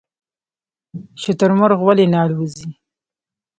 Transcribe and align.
شترمرغ 1.21 1.79
ولې 1.87 2.05
نه 2.13 2.19
الوځي؟ 2.25 2.67